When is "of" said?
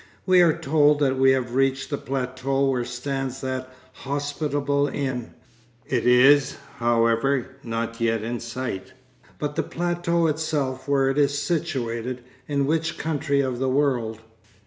13.41-13.59